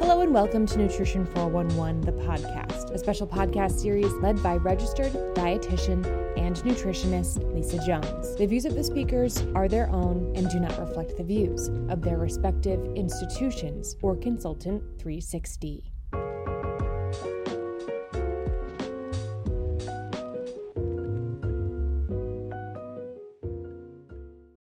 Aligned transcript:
Hello 0.00 0.22
and 0.22 0.32
welcome 0.32 0.64
to 0.64 0.78
Nutrition 0.78 1.26
411, 1.26 2.00
the 2.00 2.12
podcast, 2.24 2.90
a 2.90 2.98
special 2.98 3.26
podcast 3.26 3.78
series 3.78 4.10
led 4.14 4.42
by 4.42 4.56
registered 4.56 5.12
dietitian 5.34 6.06
and 6.38 6.56
nutritionist 6.56 7.52
Lisa 7.54 7.78
Jones. 7.84 8.34
The 8.36 8.46
views 8.46 8.64
of 8.64 8.74
the 8.74 8.82
speakers 8.82 9.42
are 9.54 9.68
their 9.68 9.90
own 9.90 10.32
and 10.34 10.48
do 10.48 10.58
not 10.58 10.76
reflect 10.80 11.18
the 11.18 11.22
views 11.22 11.68
of 11.90 12.00
their 12.00 12.16
respective 12.16 12.82
institutions 12.96 13.94
or 14.00 14.16
Consultant 14.16 14.82
360. 14.98 15.92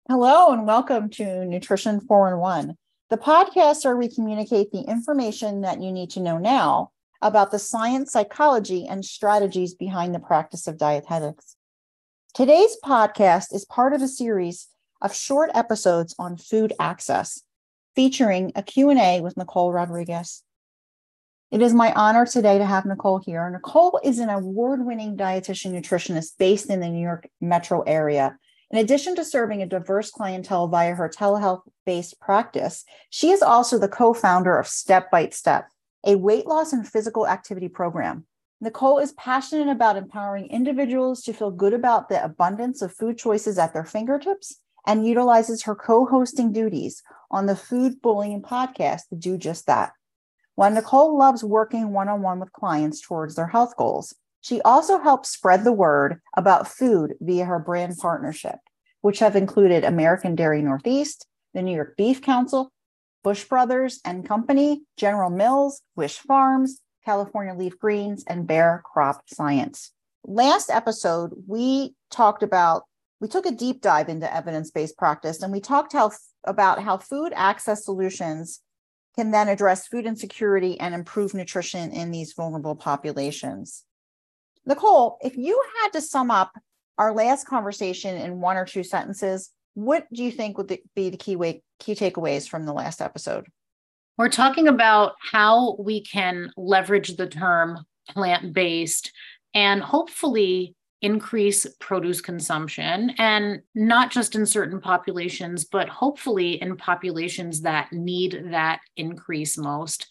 Hello 0.09 0.55
and 0.55 0.67
welcome 0.67 1.11
to 1.11 1.45
Nutrition 1.45 2.01
411 2.01 2.79
the 3.11 3.19
podcasts 3.19 3.85
are 3.85 3.97
we 3.97 4.09
communicate 4.09 4.71
the 4.71 4.83
information 4.83 5.63
that 5.63 5.83
you 5.83 5.91
need 5.91 6.11
to 6.11 6.21
know 6.21 6.39
now 6.39 6.93
about 7.21 7.51
the 7.51 7.59
science, 7.59 8.13
psychology, 8.13 8.87
and 8.87 9.05
strategies 9.05 9.75
behind 9.75 10.15
the 10.15 10.21
practice 10.21 10.69
of 10.69 10.79
dietetics. 10.79 11.57
Today's 12.35 12.77
podcast 12.85 13.53
is 13.53 13.65
part 13.65 13.93
of 13.93 14.01
a 14.01 14.07
series 14.07 14.69
of 15.03 15.13
short 15.13 15.51
episodes 15.55 16.15
on 16.21 16.37
food 16.37 16.73
access, 16.79 17.43
featuring 17.97 18.53
a 18.55 18.63
Q&A 18.63 19.21
with 19.21 19.37
Nicole 19.37 19.73
Rodriguez. 19.73 20.45
It 21.51 21.63
is 21.63 21.75
my 21.75 21.93
honor 21.95 22.25
today 22.25 22.59
to 22.59 22.65
have 22.65 22.87
Nicole 22.87 23.19
here. 23.19 23.51
Nicole 23.51 23.99
is 24.05 24.21
an 24.21 24.31
award-winning 24.31 25.17
dietitian 25.17 25.73
nutritionist 25.73 26.39
based 26.39 26.71
in 26.71 26.79
the 26.79 26.89
New 26.89 27.03
York 27.03 27.29
metro 27.41 27.81
area 27.83 28.39
in 28.71 28.79
addition 28.79 29.17
to 29.17 29.25
serving 29.25 29.63
a 29.63 29.67
diverse 29.67 30.11
clientele 30.11 30.69
via 30.69 30.95
her 30.95 31.09
telehealth 31.09 31.63
based 31.85 32.21
practice, 32.21 32.85
she 33.11 33.31
is 33.31 33.43
also 33.43 33.79
the 33.79 33.89
co 33.89 34.15
founder 34.15 34.57
of 34.57 34.69
Step 34.69 35.11
by 35.11 35.29
Step, 35.31 35.69
a 36.07 36.15
weight 36.15 36.47
loss 36.47 36.73
and 36.73 36.87
physical 36.87 37.27
activity 37.27 37.69
program. 37.69 38.27
Nicole 38.61 38.99
is 38.99 39.13
passionate 39.13 39.69
about 39.69 39.97
empowering 39.97 40.47
individuals 40.47 41.23
to 41.23 41.33
feel 41.33 41.51
good 41.51 41.73
about 41.73 42.09
the 42.09 42.23
abundance 42.23 42.83
of 42.83 42.95
food 42.95 43.19
choices 43.19 43.59
at 43.59 43.73
their 43.73 43.85
fingertips 43.85 44.61
and 44.87 45.07
utilizes 45.07 45.63
her 45.63 45.75
co 45.75 46.07
hosting 46.07 46.53
duties 46.53 47.03
on 47.31 47.47
the 47.47 47.57
Food 47.57 48.01
Bullying 48.03 48.43
podcast 48.43 49.09
to 49.09 49.17
do 49.17 49.37
just 49.37 49.67
that. 49.67 49.93
While 50.55 50.71
Nicole 50.71 51.17
loves 51.17 51.43
working 51.43 51.93
one 51.93 52.09
on 52.09 52.23
one 52.23 52.39
with 52.39 52.53
clients 52.53 53.01
towards 53.01 53.35
their 53.35 53.47
health 53.47 53.77
goals, 53.77 54.15
she 54.41 54.61
also 54.63 54.99
helps 54.99 55.31
spread 55.31 55.65
the 55.65 55.73
word 55.73 56.21
about 56.37 56.69
food 56.69 57.15
via 57.21 57.45
her 57.45 57.59
brand 57.59 57.97
partnership, 57.99 58.57
which 59.01 59.19
have 59.19 59.37
included 59.37 59.85
American 59.85 60.35
Dairy 60.35 60.63
Northeast, 60.63 61.27
the 61.55 61.63
New 61.63 61.75
York 61.75 61.97
Beef 61.97 62.23
Council, 62.23 62.73
Bush 63.23 63.45
Brothers 63.45 64.01
and 64.05 64.27
Company, 64.27 64.83
General 64.97 65.31
Mills, 65.31 65.83
Wish 65.95 66.19
Farms, 66.19 66.81
California 67.05 67.55
Leafy 67.55 67.77
Greens, 67.79 68.25
and 68.27 68.47
Bayer 68.47 68.83
Crop 68.85 69.23
Science. 69.29 69.93
Last 70.25 70.71
episode, 70.71 71.33
we 71.47 71.95
talked 72.11 72.43
about, 72.43 72.85
we 73.21 73.29
took 73.29 73.47
a 73.47 73.51
deep 73.51 73.83
dive 73.83 74.09
into 74.09 74.33
evidence 74.33 74.71
based 74.71 74.97
practice 74.97 75.43
and 75.43 75.53
we 75.53 75.61
talked 75.61 75.93
how, 75.93 76.13
about 76.45 76.83
how 76.83 76.97
food 76.97 77.33
access 77.35 77.85
solutions 77.85 78.61
can 79.17 79.31
then 79.31 79.49
address 79.49 79.87
food 79.87 80.07
insecurity 80.07 80.79
and 80.81 80.95
improve 80.95 81.35
nutrition 81.35 81.91
in 81.91 82.11
these 82.11 82.33
vulnerable 82.33 82.77
populations. 82.77 83.85
Nicole, 84.71 85.19
if 85.21 85.37
you 85.37 85.61
had 85.83 85.91
to 85.95 86.01
sum 86.01 86.31
up 86.31 86.53
our 86.97 87.13
last 87.13 87.45
conversation 87.45 88.17
in 88.17 88.41
one 88.41 88.57
or 88.57 88.65
two 88.65 88.85
sentences, 88.85 89.51
what 89.75 90.07
do 90.13 90.23
you 90.23 90.31
think 90.31 90.57
would 90.57 90.79
be 90.95 91.11
the 91.11 91.17
key 91.17 91.35
way, 91.35 91.63
key 91.81 91.97
takeaways 91.97 92.49
from 92.49 92.67
the 92.67 92.73
last 92.73 93.03
episode? 93.03 93.49
We're 94.17 94.29
talking 94.29 94.69
about 94.69 95.15
how 95.21 95.75
we 95.81 96.05
can 96.05 96.53
leverage 96.57 97.17
the 97.17 97.27
term 97.27 97.85
plant 98.11 98.53
based 98.53 99.11
and 99.55 99.83
hopefully 99.83 100.77
increase 101.03 101.67
produce 101.81 102.21
consumption 102.21 103.11
and 103.19 103.63
not 103.75 104.13
just 104.13 104.37
in 104.37 104.47
certain 104.47 104.81
populations, 104.81 105.65
but 105.65 105.89
hopefully 105.89 106.63
in 106.63 106.77
populations 106.77 107.63
that 107.63 107.93
need 107.93 108.41
that 108.53 108.81
increase 108.97 109.59
most. 109.59 110.07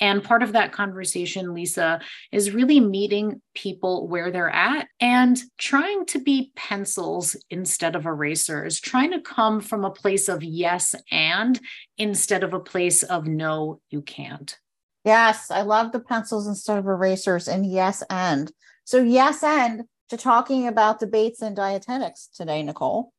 And 0.00 0.24
part 0.24 0.42
of 0.42 0.52
that 0.52 0.72
conversation, 0.72 1.54
Lisa, 1.54 2.00
is 2.32 2.50
really 2.50 2.80
meeting 2.80 3.40
people 3.54 4.08
where 4.08 4.30
they're 4.30 4.50
at 4.50 4.88
and 5.00 5.40
trying 5.56 6.04
to 6.06 6.18
be 6.18 6.52
pencils 6.56 7.36
instead 7.48 7.94
of 7.94 8.04
erasers, 8.04 8.80
trying 8.80 9.12
to 9.12 9.20
come 9.20 9.60
from 9.60 9.84
a 9.84 9.90
place 9.90 10.28
of 10.28 10.42
yes 10.42 10.94
and 11.10 11.60
instead 11.96 12.42
of 12.42 12.54
a 12.54 12.60
place 12.60 13.02
of 13.04 13.26
no, 13.26 13.80
you 13.90 14.02
can't. 14.02 14.58
Yes, 15.04 15.50
I 15.50 15.62
love 15.62 15.92
the 15.92 16.00
pencils 16.00 16.46
instead 16.46 16.78
of 16.78 16.86
erasers 16.86 17.46
and 17.46 17.64
yes 17.64 18.02
and. 18.10 18.50
So, 18.84 19.02
yes 19.02 19.42
and 19.42 19.84
to 20.08 20.16
talking 20.16 20.66
about 20.66 21.00
debates 21.00 21.40
in 21.40 21.54
dietetics 21.54 22.28
today, 22.34 22.62
Nicole. 22.62 23.13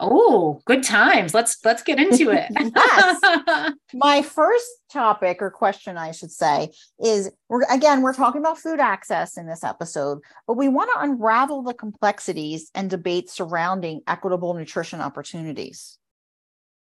Oh, 0.00 0.60
good 0.66 0.82
times. 0.82 1.34
Let's 1.34 1.64
let's 1.64 1.82
get 1.82 2.00
into 2.00 2.30
it. 2.30 2.50
yes. 2.76 3.72
My 3.94 4.22
first 4.22 4.66
topic 4.90 5.38
or 5.40 5.50
question 5.50 5.96
I 5.96 6.10
should 6.10 6.32
say 6.32 6.70
is 7.02 7.30
we're 7.48 7.62
again 7.70 8.02
we're 8.02 8.14
talking 8.14 8.40
about 8.40 8.58
food 8.58 8.80
access 8.80 9.36
in 9.36 9.46
this 9.46 9.62
episode, 9.62 10.18
but 10.48 10.56
we 10.56 10.68
want 10.68 10.90
to 10.94 11.00
unravel 11.00 11.62
the 11.62 11.74
complexities 11.74 12.70
and 12.74 12.90
debates 12.90 13.34
surrounding 13.34 14.00
equitable 14.06 14.54
nutrition 14.54 15.00
opportunities. 15.00 15.98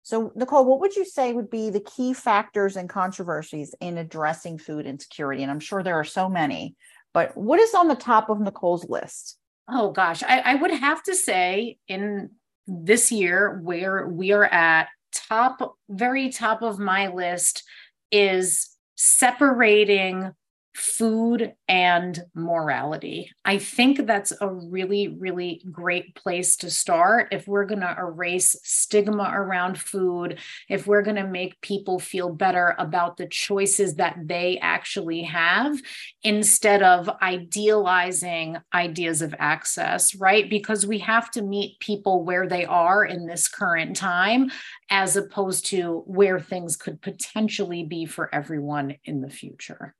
So, 0.04 0.32
Nicole, 0.34 0.64
what 0.64 0.80
would 0.80 0.96
you 0.96 1.04
say 1.04 1.32
would 1.32 1.50
be 1.50 1.70
the 1.70 1.80
key 1.80 2.12
factors 2.12 2.76
and 2.76 2.88
controversies 2.88 3.74
in 3.80 3.98
addressing 3.98 4.58
food 4.58 4.84
insecurity? 4.84 5.42
And 5.42 5.50
I'm 5.50 5.60
sure 5.60 5.82
there 5.82 5.98
are 5.98 6.04
so 6.04 6.28
many, 6.28 6.74
but 7.14 7.36
what 7.36 7.60
is 7.60 7.74
on 7.74 7.88
the 7.88 7.94
top 7.94 8.28
of 8.28 8.40
Nicole's 8.40 8.88
list? 8.88 9.38
Oh 9.68 9.90
gosh, 9.92 10.22
I, 10.22 10.40
I 10.40 10.54
would 10.56 10.72
have 10.72 11.02
to 11.04 11.14
say 11.14 11.78
in 11.86 12.30
this 12.66 13.10
year 13.10 13.60
where 13.62 14.06
we 14.06 14.32
are 14.32 14.44
at 14.44 14.88
top 15.12 15.76
very 15.88 16.30
top 16.30 16.62
of 16.62 16.78
my 16.78 17.08
list 17.08 17.64
is 18.10 18.70
separating 18.96 20.32
food 20.74 21.52
and 21.68 22.24
morality. 22.34 23.30
I 23.44 23.58
think 23.58 24.06
that's 24.06 24.32
a 24.40 24.48
really, 24.48 25.08
really 25.08 25.62
great 25.70 26.14
place 26.14 26.56
to 26.58 26.70
start. 26.70 27.28
If 27.30 27.46
we're 27.46 27.66
going 27.66 27.80
to 27.80 27.94
erase 27.98 28.56
stigma 28.62 29.30
around 29.34 29.78
food, 29.78 30.38
if 30.68 30.86
we're 30.86 31.02
going 31.02 31.16
to 31.16 31.26
make 31.26 31.60
people 31.60 31.98
feel 31.98 32.30
better 32.30 32.74
about 32.78 33.16
the 33.16 33.26
choices 33.26 33.96
that 33.96 34.16
they 34.24 34.58
actually 34.60 35.22
have, 35.24 35.78
instead 36.22 36.82
of 36.82 37.10
idealizing 37.20 38.56
ideas 38.72 39.22
of 39.22 39.34
access, 39.38 40.14
right? 40.14 40.48
Because 40.48 40.86
we 40.86 40.98
have 41.00 41.30
to 41.32 41.42
meet 41.42 41.80
people 41.80 42.24
where 42.24 42.48
they 42.48 42.64
are 42.64 43.04
in 43.04 43.26
this 43.26 43.48
current 43.48 43.96
time, 43.96 44.50
as 44.88 45.16
opposed 45.16 45.66
to 45.66 46.02
where 46.06 46.40
things 46.40 46.76
could 46.76 47.02
potentially 47.02 47.84
be 47.84 48.06
for 48.06 48.34
everyone 48.34 48.96
in 49.04 49.20
the 49.20 49.30
future. 49.30 49.94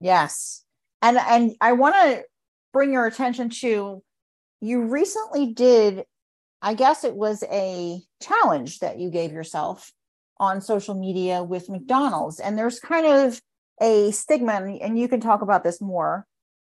Yes. 0.00 0.64
And 1.02 1.18
and 1.18 1.54
I 1.60 1.72
want 1.72 1.94
to 1.96 2.24
bring 2.72 2.92
your 2.92 3.06
attention 3.06 3.50
to 3.50 4.02
you 4.60 4.82
recently 4.82 5.52
did 5.52 6.04
I 6.60 6.74
guess 6.74 7.04
it 7.04 7.14
was 7.14 7.44
a 7.50 8.00
challenge 8.20 8.80
that 8.80 8.98
you 8.98 9.10
gave 9.10 9.32
yourself 9.32 9.92
on 10.38 10.60
social 10.60 10.94
media 10.94 11.42
with 11.42 11.68
McDonald's. 11.68 12.40
And 12.40 12.58
there's 12.58 12.80
kind 12.80 13.06
of 13.06 13.40
a 13.80 14.10
stigma 14.10 14.52
and 14.80 14.98
you 14.98 15.08
can 15.08 15.20
talk 15.20 15.40
about 15.42 15.62
this 15.62 15.80
more 15.80 16.26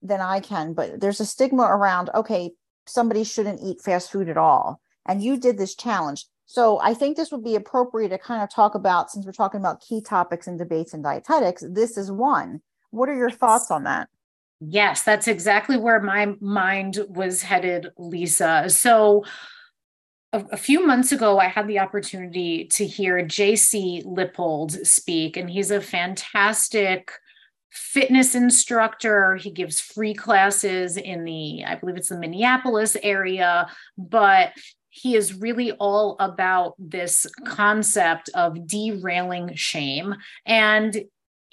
than 0.03 0.21
I 0.21 0.41
can 0.41 0.75
but 0.75 1.01
there's 1.01 1.21
a 1.21 1.27
stigma 1.27 1.63
around 1.63 2.11
okay 2.15 2.53
somebody 2.87 3.25
shouldn't 3.25 3.61
eat 3.63 3.81
fast 3.81 4.11
food 4.11 4.29
at 4.29 4.37
all. 4.37 4.81
And 5.07 5.23
you 5.23 5.39
did 5.39 5.59
this 5.59 5.75
challenge. 5.75 6.27
So 6.47 6.81
I 6.81 6.95
think 6.95 7.17
this 7.17 7.31
would 7.31 7.45
be 7.45 7.57
appropriate 7.57 8.09
to 8.11 8.19
kind 8.19 8.43
of 8.43 8.51
talk 8.51 8.75
about 8.75 9.11
since 9.11 9.27
we're 9.27 9.33
talking 9.33 9.61
about 9.61 9.81
key 9.81 10.01
topics 10.01 10.47
and 10.47 10.59
debates 10.59 10.95
in 10.95 11.03
dietetics 11.03 11.63
this 11.69 11.97
is 11.97 12.11
one 12.11 12.63
what 12.91 13.09
are 13.09 13.17
your 13.17 13.31
thoughts 13.31 13.71
on 13.71 13.85
that? 13.85 14.09
Yes, 14.61 15.03
that's 15.03 15.29
exactly 15.29 15.77
where 15.77 16.01
my 16.01 16.35
mind 16.41 16.99
was 17.09 17.43
headed, 17.43 17.89
Lisa. 17.97 18.69
So, 18.69 19.25
a, 20.33 20.45
a, 20.53 20.57
few 20.57 20.85
months 20.85 21.13
ago, 21.13 21.39
I 21.39 21.47
had 21.47 21.69
the 21.69 21.79
opportunity 21.79 22.67
to 22.73 22.85
hear 22.85 23.25
JC 23.25 24.03
Lippold 24.05 24.73
speak, 24.87 25.37
and 25.37 25.49
he's 25.49 25.71
a 25.71 25.81
fantastic 25.81 27.13
fitness 27.71 28.35
instructor. 28.35 29.37
He 29.37 29.51
gives 29.51 29.81
free 29.81 30.13
classes 30.13 30.97
in 30.97 31.25
the, 31.25 31.65
I 31.65 31.77
believe 31.77 31.97
it's 31.97 32.09
the 32.09 32.19
Minneapolis 32.19 32.97
area, 33.03 33.69
but 33.97 34.53
he 34.91 35.15
is 35.15 35.35
really 35.35 35.73
all 35.73 36.17
about 36.19 36.75
this 36.79 37.27
concept 37.47 38.29
of 38.35 38.67
derailing 38.67 39.55
shame. 39.55 40.17
And 40.45 41.05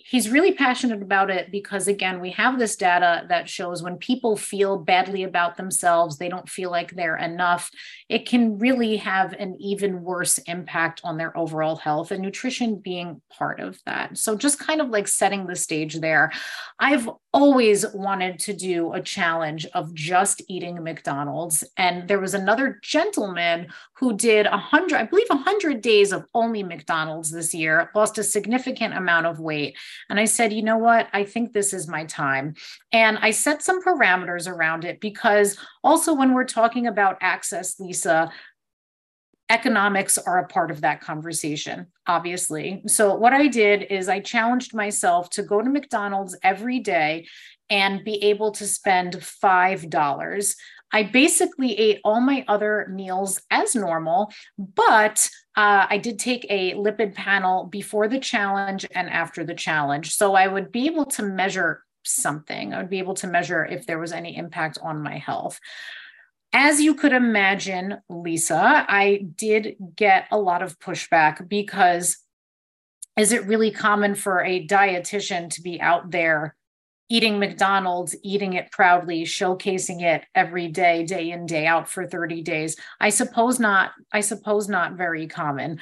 he's 0.07 0.30
really 0.30 0.54
passionate 0.54 1.02
about 1.02 1.30
it 1.30 1.52
because 1.52 1.88
again 1.88 2.19
we 2.19 2.31
have 2.31 2.60
this 2.60 2.75
data 2.75 3.25
that 3.30 3.50
shows 3.50 3.81
when 3.81 3.98
people 3.98 4.38
feel 4.38 4.78
badly 4.78 5.24
about 5.24 5.57
themselves 5.57 6.18
they 6.18 6.30
don't 6.30 6.50
feel 6.50 6.69
like 6.69 6.92
they're 6.92 7.18
enough 7.18 7.72
it 8.07 8.28
can 8.28 8.57
really 8.60 8.98
have 8.98 9.34
an 9.34 9.56
even 9.60 10.04
worse 10.04 10.38
impact 10.40 11.02
on 11.04 11.18
their 11.18 11.36
overall 11.38 11.75
health 11.75 12.12
and 12.12 12.22
nutrition 12.22 12.78
being 12.78 13.22
part 13.30 13.60
of 13.60 13.80
that. 13.86 14.18
So 14.18 14.36
just 14.36 14.60
kind 14.60 14.81
of 14.81 14.90
like 14.90 15.07
setting 15.07 15.48
the 15.48 15.56
stage 15.56 15.96
there. 15.96 16.31
I've 16.80 17.10
always 17.36 17.86
wanted 17.94 18.40
to 18.40 18.54
do 18.54 18.94
a 18.94 19.01
challenge 19.01 19.66
of 19.74 19.94
just 19.94 20.42
eating 20.48 20.81
mcdonald's 20.81 21.66
and 21.75 22.08
there 22.08 22.22
was 22.22 22.34
another 22.34 22.80
gentleman 22.81 23.68
who 23.98 24.16
did 24.16 24.46
a 24.46 24.58
hundred 24.58 24.96
i 24.96 25.04
believe 25.04 25.28
a 25.30 25.36
hundred 25.36 25.81
days 25.81 26.13
of 26.13 26.24
only 26.34 26.63
mcdonald's 26.63 27.30
this 27.30 27.54
year 27.54 27.92
lost 27.94 28.18
a 28.18 28.24
significant 28.24 28.94
amount 28.94 29.25
of 29.25 29.42
weight 29.42 29.75
and 30.09 30.19
I 30.19 30.25
said, 30.25 30.53
you 30.53 30.63
know 30.63 30.77
what? 30.77 31.07
I 31.13 31.24
think 31.24 31.53
this 31.53 31.74
is 31.74 31.88
my 31.88 32.06
time. 32.06 32.56
And 32.92 33.18
I 33.19 33.31
set 33.31 33.63
some 33.63 33.83
parameters 33.83 34.47
around 34.47 34.86
it 34.86 35.00
because 35.00 35.57
also 35.83 36.13
when 36.13 36.33
we're 36.33 36.45
talking 36.45 36.88
about 36.88 37.18
access, 37.21 37.80
Lisa, 37.80 38.31
economics 39.50 40.18
are 40.18 40.39
a 40.39 40.47
part 40.47 40.71
of 40.71 40.81
that 40.81 41.01
conversation, 41.01 41.88
obviously. 42.07 42.81
So, 42.88 43.15
what 43.15 43.33
I 43.33 43.47
did 43.47 43.83
is 43.83 44.09
I 44.09 44.19
challenged 44.19 44.74
myself 44.74 45.30
to 45.31 45.44
go 45.44 45.62
to 45.62 45.69
McDonald's 45.69 46.38
every 46.41 46.80
day 46.80 47.27
and 47.69 48.03
be 48.03 48.24
able 48.24 48.51
to 48.51 48.65
spend 48.65 49.13
$5. 49.15 50.56
I 50.91 51.03
basically 51.03 51.77
ate 51.77 52.00
all 52.03 52.21
my 52.21 52.45
other 52.48 52.88
meals 52.91 53.41
as 53.51 53.75
normal, 53.75 54.31
but 54.57 55.30
uh, 55.56 55.88
I 55.90 55.98
did 55.98 56.19
take 56.19 56.46
a 56.50 56.74
lipid 56.74 57.13
panel 57.13 57.66
before 57.66 58.07
the 58.07 58.19
challenge 58.19 58.86
and 58.94 59.10
after 59.10 59.44
the 59.46 59.54
challenge. 59.54 60.16
So 60.16 60.36
I 60.36 60.48
would 60.48 60.72
be 60.72 60.86
able 60.86 61.06
to 61.06 61.24
measure 61.24 61.84
something. 62.04 62.74
I 62.74 62.78
would 62.78 62.90
be 62.90 63.00
able 63.00 63.13
to 63.16 63.28
measure 63.28 63.66
if 63.66 63.86
there 63.86 64.00
was 64.00 64.12
any 64.12 64.36
impact 64.36 64.78
on 64.81 65.02
my 65.02 65.18
health. 65.18 65.60
As 66.52 66.81
you 66.81 66.94
could 66.94 67.13
imagine, 67.13 67.98
Lisa, 68.10 68.86
I 68.88 69.25
did 69.36 69.75
get 69.96 70.28
a 70.31 70.38
lot 70.38 70.62
of 70.62 70.80
pushback 70.80 71.48
because 71.48 72.18
is 73.18 73.31
it 73.31 73.46
really 73.46 73.72
common 73.72 74.13
for 74.16 74.44
a 74.44 74.66
dietitian 74.66 75.50
to 75.51 75.62
be 75.62 75.80
out 75.80 76.12
there 76.12 76.56
eating 77.07 77.38
McDonald's, 77.38 78.16
eating 78.24 78.54
it 78.54 78.72
proudly, 78.72 79.24
showcasing 79.24 80.02
it 80.02 80.25
every 80.34 80.68
day, 80.68 81.04
day 81.04 81.30
in, 81.30 81.46
day 81.46 81.68
out 81.68 81.88
for 81.88 82.07
30 82.07 82.42
days. 82.42 82.75
I 83.00 83.10
suppose 83.10 83.60
not, 83.60 83.92
I 84.12 84.22
suppose 84.22 84.68
not 84.68 84.94
very 84.94 85.28
common. 85.28 85.80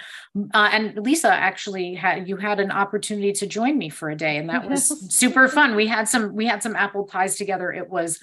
Uh, 0.54 0.70
and 0.72 0.98
Lisa 0.98 1.34
actually 1.34 1.94
had, 1.94 2.28
you 2.28 2.36
had 2.36 2.60
an 2.60 2.72
opportunity 2.72 3.32
to 3.34 3.48
join 3.48 3.78
me 3.78 3.90
for 3.90 4.10
a 4.10 4.18
day 4.18 4.38
and 4.38 4.50
that 4.50 4.70
was 4.70 5.16
super 5.16 5.48
fun. 5.48 5.76
We 5.76 5.88
had 5.88 6.10
some, 6.10 6.36
we 6.36 6.46
had 6.46 6.62
some 6.62 6.76
apple 6.76 7.06
pies 7.06 7.38
together. 7.38 7.72
It 7.72 7.90
was, 7.90 8.20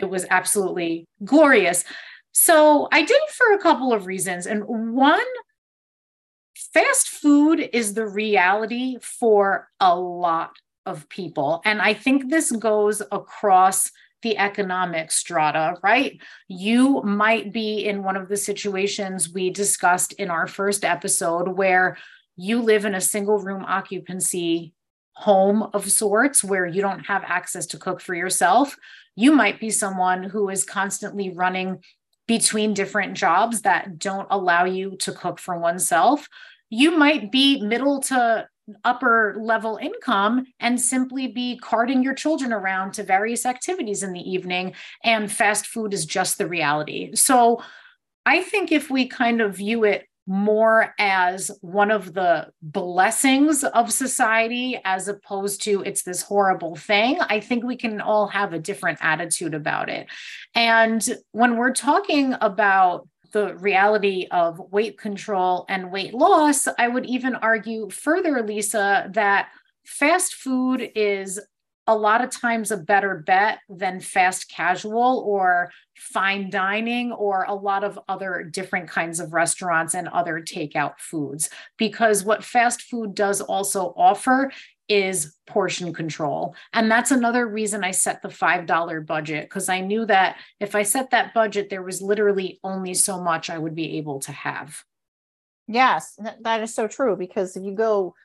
it 0.00 0.10
was 0.10 0.26
absolutely 0.28 1.06
glorious. 1.24 1.84
So 2.32 2.88
I 2.90 3.02
did 3.02 3.16
it 3.16 3.30
for 3.30 3.52
a 3.52 3.58
couple 3.58 3.92
of 3.92 4.06
reasons. 4.06 4.46
And 4.46 4.64
one, 4.66 5.20
fast 6.72 7.08
food 7.08 7.68
is 7.72 7.94
the 7.94 8.06
reality 8.06 8.98
for 9.00 9.68
a 9.78 9.96
lot 9.96 10.50
of 10.86 11.08
people. 11.08 11.60
And 11.64 11.80
I 11.80 11.94
think 11.94 12.30
this 12.30 12.50
goes 12.50 13.02
across 13.12 13.90
the 14.22 14.36
economic 14.36 15.10
strata, 15.10 15.76
right? 15.82 16.20
You 16.48 17.02
might 17.02 17.52
be 17.52 17.86
in 17.86 18.02
one 18.02 18.16
of 18.16 18.28
the 18.28 18.36
situations 18.36 19.32
we 19.32 19.50
discussed 19.50 20.12
in 20.14 20.30
our 20.30 20.46
first 20.46 20.84
episode 20.84 21.48
where 21.48 21.96
you 22.36 22.60
live 22.62 22.84
in 22.84 22.94
a 22.94 23.00
single 23.00 23.38
room 23.38 23.64
occupancy 23.66 24.74
home 25.14 25.62
of 25.74 25.90
sorts 25.90 26.42
where 26.42 26.66
you 26.66 26.80
don't 26.80 27.06
have 27.06 27.22
access 27.26 27.66
to 27.66 27.78
cook 27.78 28.00
for 28.00 28.14
yourself. 28.14 28.76
You 29.16 29.32
might 29.32 29.60
be 29.60 29.70
someone 29.70 30.22
who 30.22 30.48
is 30.48 30.64
constantly 30.64 31.30
running 31.30 31.82
between 32.26 32.74
different 32.74 33.14
jobs 33.16 33.62
that 33.62 33.98
don't 33.98 34.28
allow 34.30 34.64
you 34.64 34.96
to 34.98 35.12
cook 35.12 35.38
for 35.38 35.58
oneself. 35.58 36.28
You 36.70 36.96
might 36.96 37.32
be 37.32 37.60
middle 37.60 38.00
to 38.02 38.48
upper 38.84 39.36
level 39.40 39.78
income 39.80 40.46
and 40.58 40.80
simply 40.80 41.26
be 41.28 41.58
carting 41.58 42.02
your 42.02 42.14
children 42.14 42.52
around 42.52 42.92
to 42.94 43.02
various 43.02 43.46
activities 43.46 44.02
in 44.02 44.12
the 44.12 44.20
evening 44.20 44.74
and 45.04 45.30
fast 45.30 45.66
food 45.66 45.94
is 45.94 46.06
just 46.06 46.38
the 46.38 46.46
reality. 46.46 47.14
So 47.14 47.62
i 48.26 48.42
think 48.42 48.70
if 48.70 48.90
we 48.90 49.06
kind 49.06 49.40
of 49.40 49.56
view 49.56 49.84
it 49.84 50.06
more 50.26 50.94
as 50.98 51.50
one 51.62 51.90
of 51.90 52.12
the 52.12 52.48
blessings 52.62 53.64
of 53.64 53.90
society 53.90 54.80
as 54.84 55.08
opposed 55.08 55.62
to 55.62 55.82
it's 55.82 56.02
this 56.02 56.22
horrible 56.22 56.76
thing 56.76 57.18
i 57.22 57.40
think 57.40 57.64
we 57.64 57.76
can 57.76 58.00
all 58.00 58.28
have 58.28 58.52
a 58.52 58.58
different 58.58 58.98
attitude 59.00 59.54
about 59.54 59.88
it. 59.88 60.06
And 60.54 61.06
when 61.32 61.56
we're 61.56 61.72
talking 61.72 62.34
about 62.40 63.08
the 63.32 63.56
reality 63.56 64.26
of 64.30 64.58
weight 64.72 64.98
control 64.98 65.64
and 65.68 65.92
weight 65.92 66.14
loss, 66.14 66.68
I 66.78 66.88
would 66.88 67.06
even 67.06 67.34
argue 67.34 67.90
further, 67.90 68.42
Lisa, 68.42 69.08
that 69.12 69.48
fast 69.84 70.34
food 70.34 70.90
is 70.94 71.40
a 71.86 71.94
lot 71.96 72.22
of 72.22 72.30
times 72.30 72.70
a 72.70 72.76
better 72.76 73.16
bet 73.26 73.58
than 73.68 73.98
fast 73.98 74.48
casual 74.48 75.24
or 75.26 75.72
fine 75.96 76.48
dining 76.48 77.10
or 77.10 77.44
a 77.44 77.54
lot 77.54 77.82
of 77.82 77.98
other 78.08 78.44
different 78.44 78.88
kinds 78.88 79.18
of 79.18 79.32
restaurants 79.32 79.94
and 79.94 80.06
other 80.08 80.40
takeout 80.40 80.98
foods. 80.98 81.50
Because 81.76 82.24
what 82.24 82.44
fast 82.44 82.82
food 82.82 83.14
does 83.14 83.40
also 83.40 83.92
offer 83.96 84.52
is 84.90 85.36
portion 85.46 85.94
control. 85.94 86.54
And 86.72 86.90
that's 86.90 87.12
another 87.12 87.46
reason 87.46 87.84
I 87.84 87.92
set 87.92 88.20
the 88.20 88.28
$5 88.28 89.06
budget 89.06 89.44
because 89.44 89.68
I 89.68 89.80
knew 89.80 90.04
that 90.06 90.36
if 90.58 90.74
I 90.74 90.82
set 90.82 91.10
that 91.12 91.32
budget, 91.32 91.70
there 91.70 91.82
was 91.82 92.02
literally 92.02 92.58
only 92.64 92.94
so 92.94 93.22
much 93.22 93.48
I 93.48 93.56
would 93.56 93.76
be 93.76 93.98
able 93.98 94.18
to 94.20 94.32
have. 94.32 94.82
Yes, 95.68 96.18
that 96.40 96.62
is 96.62 96.74
so 96.74 96.88
true 96.88 97.16
because 97.16 97.56
if 97.56 97.62
you 97.62 97.72
go, 97.72 98.16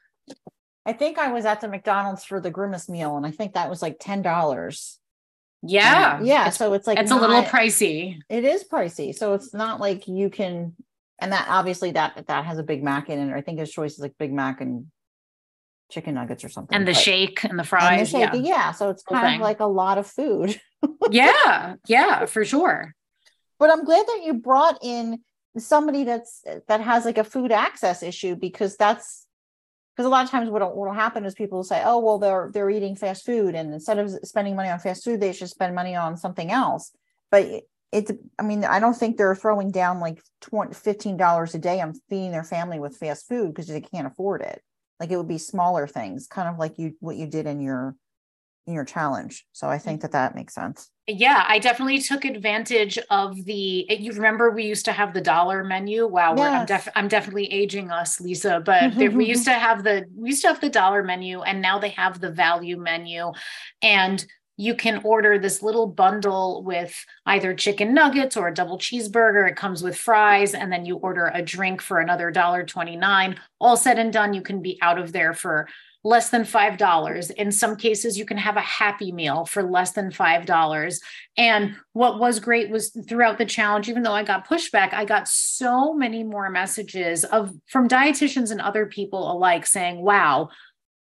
I 0.88 0.94
think 0.94 1.20
I 1.20 1.32
was 1.32 1.46
at 1.46 1.62
the 1.62 1.68
McDonald's 1.68 2.26
for 2.26 2.42
the 2.42 2.50
grimace 2.50 2.90
meal 2.90 3.16
and 3.16 3.28
I 3.28 3.32
think 3.32 3.54
that 3.54 3.70
was 3.70 3.84
like 3.84 4.00
$10. 4.00 4.98
Yeah. 5.62 6.20
yeah. 6.24 6.48
It's, 6.48 6.58
so 6.58 6.74
it's 6.74 6.88
like, 6.88 6.98
it's 6.98 7.12
not, 7.12 7.22
a 7.22 7.28
little 7.28 7.44
pricey. 7.44 8.20
It 8.28 8.44
is 8.44 8.64
pricey. 8.64 9.14
So 9.14 9.36
it's 9.36 9.54
not 9.54 9.80
like 9.80 10.08
you 10.08 10.32
can, 10.32 10.74
and 11.20 11.32
that 11.32 11.46
obviously 11.48 11.92
that, 11.92 12.26
that 12.26 12.46
has 12.46 12.58
a 12.58 12.64
Big 12.64 12.84
Mac 12.84 13.10
in 13.12 13.20
it. 13.20 13.36
I 13.36 13.42
think 13.42 13.60
his 13.60 13.72
choice 13.72 13.94
is 13.94 14.00
like 14.00 14.18
Big 14.18 14.34
Mac 14.34 14.62
and 14.62 14.88
chicken 15.90 16.16
nuggets 16.16 16.44
or 16.44 16.50
something. 16.50 16.76
And 16.76 16.88
the 16.88 16.94
but, 16.94 17.02
shake 17.02 17.44
and 17.44 17.60
the 17.60 17.64
fries. 17.64 18.14
And 18.14 18.24
the 18.24 18.32
shake, 18.32 18.46
yeah. 18.46 18.56
yeah. 18.56 18.72
So 18.72 18.90
it's 18.90 19.04
kind 19.04 19.36
of 19.36 19.42
like 19.42 19.60
a 19.60 19.66
lot 19.66 19.98
of 19.98 20.08
food. 20.08 20.60
yeah. 21.12 21.76
Yeah, 21.88 22.26
for 22.26 22.46
sure. 22.46 22.94
But 23.60 23.72
I'm 23.72 23.86
glad 23.86 24.06
that 24.06 24.22
you 24.24 24.34
brought 24.34 24.80
in 24.84 25.20
somebody 25.58 26.04
that's 26.04 26.44
that 26.68 26.82
has 26.82 27.06
like 27.06 27.18
a 27.18 27.24
food 27.24 27.52
access 27.52 28.04
issue 28.04 28.36
because 28.36 28.76
that's 28.76 29.26
because 29.96 30.06
a 30.06 30.10
lot 30.10 30.26
of 30.26 30.30
times 30.30 30.50
what 30.50 30.76
will 30.76 30.92
happen 30.92 31.24
is 31.26 31.34
people 31.34 31.60
will 31.60 31.64
say, 31.64 31.82
oh, 31.86 32.00
well, 32.00 32.20
they're 32.20 32.50
they're 32.54 32.70
eating 32.70 32.96
fast 32.96 33.26
food. 33.26 33.56
And 33.56 33.74
instead 33.74 33.98
of 33.98 34.12
spending 34.24 34.56
money 34.56 34.70
on 34.70 34.80
fast 34.80 35.04
food, 35.04 35.22
they 35.22 35.32
should 35.32 35.50
spend 35.50 35.74
money 35.74 35.96
on 35.96 36.18
something 36.18 36.52
else. 36.52 36.92
But 37.32 37.64
it's 37.92 38.12
I 38.38 38.44
mean, 38.44 38.66
I 38.66 38.80
don't 38.80 38.96
think 38.96 39.16
they're 39.16 39.36
throwing 39.36 39.72
down 39.72 40.00
like 40.02 40.22
20 40.42 40.74
$15 40.74 41.54
a 41.54 41.58
day 41.58 41.80
on 41.80 41.94
feeding 42.10 42.32
their 42.32 42.44
family 42.44 42.80
with 42.80 42.98
fast 42.98 43.28
food 43.28 43.50
because 43.50 43.68
they 43.68 43.82
can't 43.82 44.08
afford 44.08 44.42
it 44.42 44.62
like 45.00 45.12
it 45.12 45.18
would 45.18 45.28
be 45.28 45.38
smaller 45.38 45.88
things 45.88 46.28
kind 46.28 46.48
of 46.48 46.58
like 46.58 46.78
you 46.78 46.94
what 47.00 47.16
you 47.16 47.28
did 47.28 47.46
in 47.46 47.62
your 47.62 47.96
in 48.68 48.74
your 48.74 48.86
challenge. 48.86 49.46
So 49.54 49.70
i 49.70 49.78
think 49.78 50.02
that 50.02 50.12
that 50.14 50.36
makes 50.36 50.54
sense. 50.54 50.90
Yeah 51.08 51.44
i 51.48 51.60
definitely 51.60 52.00
took 52.00 52.26
advantage 52.26 52.98
of 53.10 53.46
the 53.46 53.86
you 53.90 54.12
remember 54.12 54.50
we 54.50 54.66
used 54.66 54.86
to 54.86 54.92
have 54.92 55.14
the 55.14 55.22
dollar 55.22 55.64
menu? 55.64 56.08
Wow 56.08 56.36
yes. 56.36 56.60
I'm, 56.60 56.66
def- 56.66 56.94
I'm 56.96 57.08
definitely 57.08 57.52
aging 57.52 57.92
us 57.92 58.20
lisa 58.20 58.62
but 58.66 58.96
we 58.96 59.26
used 59.26 59.46
to 59.52 59.54
have 59.54 59.84
the 59.84 60.06
we 60.16 60.30
used 60.30 60.42
to 60.42 60.48
have 60.48 60.62
the 60.62 60.70
dollar 60.70 61.04
menu 61.04 61.42
and 61.42 61.62
now 61.62 61.80
they 61.80 61.90
have 61.90 62.20
the 62.20 62.32
value 62.32 62.78
menu. 62.78 63.32
And 63.82 64.26
you 64.58 64.76
can 64.76 65.02
order 65.04 65.38
this 65.38 65.62
little 65.62 65.88
bundle 65.88 66.64
with 66.64 67.06
either 67.26 67.54
chicken 67.54 67.94
nuggets 67.94 68.38
or 68.38 68.48
a 68.48 68.54
double 68.54 68.78
cheeseburger. 68.78 69.50
It 69.50 69.58
comes 69.58 69.84
with 69.84 69.98
fries, 69.98 70.54
and 70.54 70.72
then 70.72 70.86
you 70.86 70.96
order 70.98 71.32
a 71.34 71.42
drink 71.42 71.82
for 71.82 72.00
another 72.00 72.32
$1.29. 72.32 73.38
All 73.60 73.78
said 73.78 74.00
and 74.00 74.14
done, 74.14 74.34
you 74.34 74.42
can 74.42 74.62
be 74.62 74.78
out 74.82 74.98
of 74.98 75.12
there 75.12 75.34
for 75.34 75.68
less 76.06 76.30
than 76.30 76.44
$5. 76.44 77.32
In 77.32 77.52
some 77.52 77.76
cases, 77.76 78.18
you 78.18 78.26
can 78.26 78.38
have 78.38 78.58
a 78.58 78.62
happy 78.62 79.12
meal 79.12 79.44
for 79.46 79.64
less 79.64 79.92
than 79.92 80.12
$5. 80.12 81.00
And 81.36 81.76
what 81.94 82.20
was 82.20 82.40
great 82.40 82.70
was 82.70 82.96
throughout 83.10 83.40
the 83.40 83.46
challenge, 83.46 83.90
even 83.90 84.04
though 84.04 84.14
I 84.14 84.24
got 84.24 84.48
pushback, 84.48 84.94
I 84.94 85.04
got 85.04 85.28
so 85.28 85.94
many 85.94 86.24
more 86.24 86.50
messages 86.50 87.26
of 87.26 87.52
from 87.66 87.90
dietitians 87.90 88.52
and 88.52 88.62
other 88.62 88.86
people 88.86 89.32
alike 89.32 89.66
saying, 89.66 90.00
wow, 90.00 90.50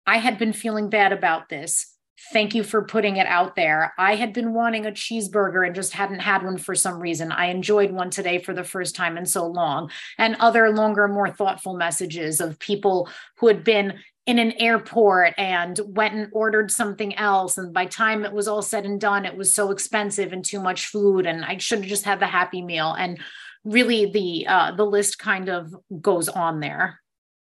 I 0.07 0.19
had 0.19 0.39
been 0.39 0.53
feeling 0.53 0.91
bad 0.91 1.13
about 1.13 1.49
this 1.49 1.92
Thank 2.31 2.55
you 2.55 2.62
for 2.62 2.85
putting 2.85 3.17
it 3.17 3.26
out 3.26 3.57
there. 3.57 3.93
I 3.99 4.14
had 4.14 4.33
been 4.33 4.55
wanting 4.55 4.87
a 4.87 4.93
cheeseburger 4.93 5.67
and 5.67 5.75
just 5.75 5.93
hadn't 5.93 6.21
had 6.21 6.43
one 6.43 6.57
for 6.57 6.75
some 6.75 7.00
reason. 7.00 7.33
I 7.33 7.47
enjoyed 7.47 7.91
one 7.91 8.11
today 8.11 8.38
for 8.38 8.55
the 8.55 8.64
first 8.64 8.95
time 8.95 9.17
in 9.19 9.26
so 9.26 9.47
long. 9.47 9.91
And 10.19 10.37
other 10.37 10.71
longer, 10.71 11.09
more 11.09 11.31
thoughtful 11.31 11.76
messages 11.76 12.41
of 12.41 12.59
people 12.59 13.09
who 13.38 13.49
had 13.49 13.64
been 13.64 13.99
in 14.26 14.38
an 14.38 14.52
airport 14.52 15.35
and 15.37 15.81
went 15.85 16.14
and 16.14 16.29
ordered 16.33 16.71
something 16.71 17.17
else 17.17 17.59
and 17.59 17.73
by 17.73 17.87
time 17.87 18.25
it 18.25 18.33
was 18.33 18.47
all 18.47 18.62
said 18.62 18.85
and 18.85 19.00
done 19.00 19.25
it 19.25 19.37
was 19.37 19.52
so 19.52 19.73
expensive 19.73 20.33
and 20.33 20.45
too 20.45 20.61
much 20.61 20.87
food 20.87 21.26
and 21.26 21.45
i 21.45 21.59
should 21.59 21.81
have 21.81 21.88
just 21.88 22.05
had 22.05 22.21
the 22.21 22.26
happy 22.26 22.62
meal 22.62 22.93
and 22.93 23.19
really 23.64 24.07
the 24.12 24.47
uh 24.47 24.71
the 24.76 24.87
list 24.87 25.19
kind 25.19 25.49
of 25.49 25.75
goes 26.00 26.29
on 26.29 26.61
there 26.61 27.02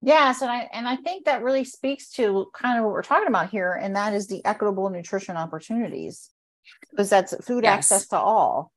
yes 0.02 0.42
and 0.42 0.52
i 0.52 0.70
and 0.74 0.88
i 0.88 0.96
think 0.96 1.26
that 1.26 1.44
really 1.44 1.64
speaks 1.64 2.10
to 2.10 2.48
kind 2.54 2.78
of 2.78 2.86
what 2.86 2.94
we're 2.94 3.02
talking 3.02 3.28
about 3.28 3.50
here 3.50 3.72
and 3.72 3.96
that 3.96 4.14
is 4.14 4.28
the 4.28 4.44
equitable 4.46 4.90
nutrition 4.90 5.38
opportunities 5.38 6.30
because 6.92 7.10
that's 7.10 7.34
food 7.46 7.64
yes. 7.64 7.78
access 7.78 8.08
to 8.08 8.18
all 8.18 8.72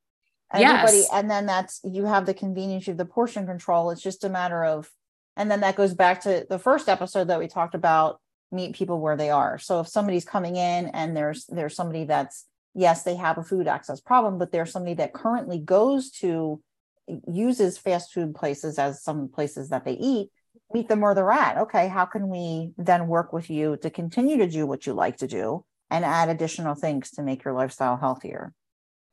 everybody 0.53 0.99
yes. 0.99 1.09
and 1.13 1.31
then 1.31 1.47
that's 1.47 1.81
you 1.85 2.05
have 2.05 2.27
the 2.27 2.35
convenience 2.35 2.89
of 2.89 2.97
the 2.97 3.05
portion 3.05 3.47
control 3.47 3.91
it's 3.91 4.03
just 4.03 4.25
a 4.25 4.29
matter 4.29 4.65
of 4.65 4.91
and 5.37 5.51
then 5.51 5.61
that 5.61 5.77
goes 5.77 5.95
back 5.95 6.23
to 6.23 6.47
the 6.49 6.59
first 6.59 6.89
episode 6.89 7.29
that 7.29 7.39
we 7.39 7.47
talked 7.47 7.75
about 7.75 8.21
meet 8.51 8.75
people 8.75 9.01
where 9.01 9.17
they 9.17 9.31
are. 9.31 9.59
So 9.59 9.81
if 9.81 9.89
somebody's 9.89 10.25
coming 10.25 10.57
in 10.57 10.87
and 10.89 11.17
there's 11.17 11.47
there's 11.47 11.77
somebody 11.77 12.05
that's 12.05 12.47
yes, 12.75 13.03
they 13.03 13.17
have 13.17 13.39
a 13.39 13.43
food 13.43 13.67
access 13.67 14.01
problem, 14.01 14.39
but 14.39 14.53
there's 14.53 14.73
somebody 14.73 14.95
that 14.95 15.13
currently 15.13 15.59
goes 15.59 16.11
to 16.11 16.61
uses 17.27 17.79
fast 17.79 18.13
food 18.13 18.35
places 18.35 18.79
as 18.79 19.03
some 19.03 19.29
places 19.29 19.71
that 19.71 19.85
they 19.85 19.93
eat, 19.93 20.29
meet 20.73 20.89
them 20.89 21.01
where 21.01 21.15
they're 21.15 21.31
at. 21.31 21.59
Okay, 21.59 21.89
how 21.89 22.05
can 22.05 22.29
we 22.29 22.73
then 22.77 23.09
work 23.09 23.33
with 23.33 23.51
you 23.51 23.77
to 23.79 23.91
continue 23.91 24.37
to 24.39 24.49
do 24.49 24.67
what 24.67 24.87
you 24.87 24.93
like 24.93 25.17
to 25.19 25.27
do 25.27 25.65
and 25.91 26.05
add 26.05 26.29
additional 26.29 26.75
things 26.75 27.11
to 27.13 27.23
make 27.23 27.45
your 27.45 27.55
lifestyle 27.55 27.97
healthier? 27.97 28.53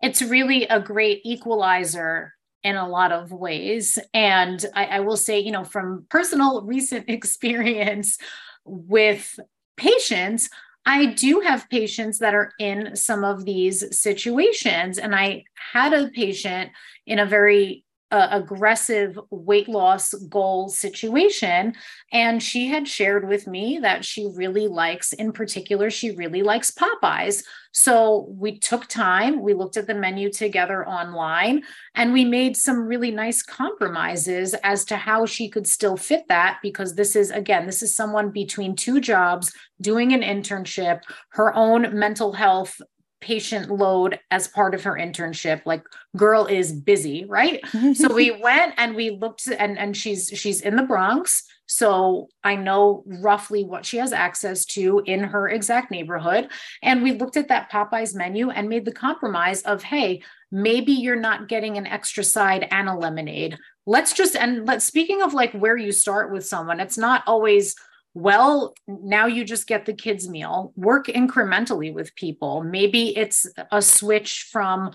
It's 0.01 0.21
really 0.21 0.65
a 0.65 0.79
great 0.79 1.21
equalizer 1.23 2.33
in 2.63 2.75
a 2.75 2.87
lot 2.87 3.11
of 3.11 3.31
ways. 3.31 3.97
And 4.13 4.65
I, 4.73 4.85
I 4.85 4.99
will 5.01 5.17
say, 5.17 5.39
you 5.39 5.51
know, 5.51 5.63
from 5.63 6.05
personal 6.09 6.61
recent 6.65 7.09
experience 7.09 8.17
with 8.65 9.39
patients, 9.77 10.49
I 10.85 11.07
do 11.07 11.39
have 11.39 11.69
patients 11.69 12.19
that 12.19 12.35
are 12.35 12.51
in 12.59 12.95
some 12.95 13.23
of 13.23 13.45
these 13.45 13.97
situations. 13.97 14.97
And 14.97 15.15
I 15.15 15.45
had 15.55 15.93
a 15.93 16.09
patient 16.09 16.71
in 17.05 17.19
a 17.19 17.25
very 17.25 17.84
uh, 18.11 18.27
aggressive 18.31 19.19
weight 19.29 19.67
loss 19.67 20.13
goal 20.13 20.69
situation. 20.69 21.73
And 22.11 22.41
she 22.41 22.67
had 22.67 22.87
shared 22.87 23.27
with 23.27 23.47
me 23.47 23.79
that 23.79 24.05
she 24.05 24.29
really 24.35 24.67
likes, 24.67 25.11
in 25.13 25.31
particular, 25.31 25.89
she 25.89 26.11
really 26.11 26.43
likes 26.43 26.71
Popeyes. 26.71 27.43
So 27.71 28.27
we 28.29 28.57
took 28.57 28.87
time, 28.87 29.41
we 29.41 29.53
looked 29.53 29.75
at 29.75 29.87
the 29.87 29.95
menu 29.95 30.31
together 30.31 30.87
online, 30.87 31.63
and 31.93 32.13
we 32.13 32.23
made 32.23 32.55
some 32.55 32.87
really 32.87 33.11
nice 33.11 33.41
compromises 33.41 34.53
as 34.63 34.85
to 34.85 34.95
how 34.95 35.25
she 35.25 35.49
could 35.49 35.67
still 35.67 35.97
fit 35.97 36.23
that. 36.29 36.59
Because 36.61 36.95
this 36.95 37.15
is, 37.15 37.31
again, 37.31 37.65
this 37.65 37.81
is 37.81 37.93
someone 37.93 38.31
between 38.31 38.75
two 38.75 39.01
jobs 39.01 39.51
doing 39.81 40.13
an 40.13 40.21
internship, 40.21 41.01
her 41.29 41.53
own 41.53 41.97
mental 41.97 42.33
health 42.33 42.79
patient 43.25 43.71
load 43.71 44.19
as 44.29 44.47
part 44.47 44.75
of 44.75 44.83
her 44.83 44.93
internship 44.93 45.61
like 45.65 45.83
girl 46.15 46.45
is 46.45 46.71
busy 46.71 47.25
right? 47.25 47.59
So 47.95 48.13
we 48.13 48.31
went 48.31 48.73
and 48.77 48.95
we 48.95 49.09
looked 49.09 49.47
and 49.47 49.77
and 49.79 49.97
she's 49.97 50.29
she's 50.33 50.61
in 50.61 50.75
the 50.75 50.83
bronx. 50.83 51.43
So 51.65 52.27
i 52.43 52.55
know 52.55 53.03
roughly 53.07 53.63
what 53.63 53.85
she 53.85 53.97
has 53.97 54.13
access 54.13 54.65
to 54.65 55.01
in 55.05 55.23
her 55.23 55.49
exact 55.49 55.89
neighborhood. 55.89 56.49
And 56.83 57.01
we 57.01 57.13
looked 57.13 57.37
at 57.37 57.47
that 57.47 57.71
popeyes 57.71 58.13
menu 58.15 58.51
and 58.51 58.69
made 58.69 58.85
the 58.85 58.91
compromise 58.91 59.63
of 59.63 59.81
hey 59.81 60.21
maybe 60.51 60.91
you're 60.91 61.25
not 61.29 61.47
getting 61.47 61.77
an 61.77 61.87
extra 61.87 62.23
side 62.23 62.67
and 62.69 62.87
a 62.87 62.95
lemonade. 62.95 63.57
Let's 63.87 64.13
just 64.13 64.35
and 64.35 64.67
let 64.67 64.83
speaking 64.83 65.23
of 65.23 65.33
like 65.33 65.53
where 65.53 65.77
you 65.77 65.91
start 65.91 66.31
with 66.31 66.45
someone 66.45 66.79
it's 66.79 66.97
not 66.97 67.23
always 67.25 67.75
well, 68.15 68.73
now 68.87 69.27
you 69.27 69.43
just 69.43 69.67
get 69.67 69.85
the 69.85 69.93
kids' 69.93 70.27
meal. 70.27 70.71
Work 70.75 71.07
incrementally 71.07 71.93
with 71.93 72.15
people. 72.15 72.63
Maybe 72.63 73.15
it's 73.15 73.45
a 73.71 73.81
switch 73.81 74.47
from 74.51 74.91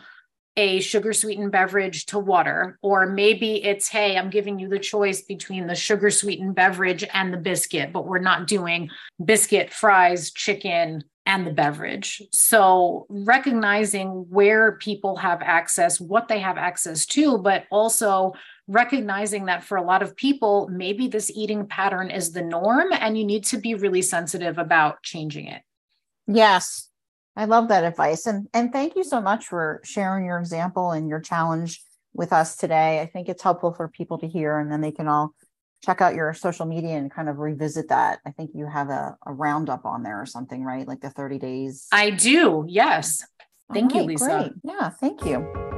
a 0.57 0.81
sugar 0.81 1.13
sweetened 1.13 1.53
beverage 1.53 2.07
to 2.07 2.19
water, 2.19 2.79
or 2.83 3.07
maybe 3.07 3.63
it's, 3.63 3.89
hey, 3.89 4.17
I'm 4.17 4.31
giving 4.31 4.59
you 4.59 4.69
the 4.69 4.79
choice 4.79 5.23
between 5.23 5.67
the 5.67 5.75
sugar 5.75 6.11
sweetened 6.11 6.55
beverage 6.55 7.05
and 7.13 7.33
the 7.33 7.39
biscuit, 7.39 7.93
but 7.93 8.07
we're 8.07 8.19
not 8.19 8.47
doing 8.47 8.91
biscuit, 9.23 9.71
fries, 9.71 10.33
chicken, 10.33 11.05
and 11.27 11.47
the 11.47 11.53
beverage. 11.53 12.23
So 12.33 13.07
recognizing 13.09 14.27
where 14.31 14.73
people 14.73 15.17
have 15.17 15.43
access, 15.43 16.01
what 16.01 16.27
they 16.29 16.41
have 16.41 16.57
access 16.57 17.07
to, 17.07 17.39
but 17.39 17.65
also 17.71 18.33
recognizing 18.71 19.47
that 19.47 19.65
for 19.65 19.77
a 19.77 19.83
lot 19.83 20.03
of 20.03 20.15
people, 20.15 20.69
maybe 20.71 21.09
this 21.09 21.31
eating 21.35 21.67
pattern 21.67 22.09
is 22.11 22.33
the 22.33 22.43
norm 22.43 22.93
and 22.93 23.19
you 23.19 23.25
need 23.25 23.45
to 23.45 23.59
be 23.59 23.75
really 23.75 24.01
sensitive 24.01 24.59
about 24.59 25.03
changing 25.03 25.47
it. 25.47 25.63
Yes. 26.29 26.89
I 27.37 27.47
love 27.47 27.69
that 27.69 27.85
advice. 27.85 28.27
And 28.27 28.47
and 28.55 28.73
thank 28.73 28.97
you 28.97 29.03
so 29.03 29.21
much 29.21 29.47
for 29.47 29.81
sharing 29.83 30.25
your 30.25 30.39
example 30.39 30.93
and 30.93 31.09
your 31.09 31.21
challenge 31.21 31.83
with 32.13 32.33
us 32.33 32.57
today. 32.57 33.01
I 33.01 33.07
think 33.07 33.29
it's 33.29 33.43
helpful 33.43 33.73
for 33.73 33.89
people 33.89 34.19
to 34.19 34.29
hear 34.29 34.59
and 34.59 34.71
then 34.71 34.81
they 34.81 34.93
can 34.93 35.09
all 35.09 35.35
check 35.85 36.01
out 36.01 36.15
your 36.15 36.33
social 36.35 36.67
media 36.67 36.97
and 36.97 37.11
kind 37.11 37.29
of 37.29 37.39
revisit 37.39 37.89
that. 37.89 38.21
I 38.25 38.31
think 38.31 38.51
you 38.55 38.67
have 38.67 38.91
a, 38.91 39.17
a 39.27 39.33
roundup 39.33 39.85
on 39.85 40.03
there 40.03 40.21
or 40.21 40.27
something, 40.27 40.63
right? 40.63 40.87
Like 40.87 41.01
the 41.01 41.11
30 41.11 41.39
days. 41.39 41.87
I 41.91 42.11
do. 42.11 42.65
Yes. 42.69 43.25
Thank 43.73 43.93
right, 43.93 44.03
you, 44.03 44.07
Lisa. 44.07 44.27
Great. 44.27 44.53
Yeah, 44.63 44.91
thank 44.91 45.25
you. 45.25 45.70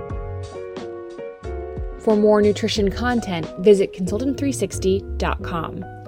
For 2.04 2.16
more 2.16 2.42
nutrition 2.42 2.90
content, 2.90 3.47
visit 3.61 3.92
consultant360.com. 3.92 6.01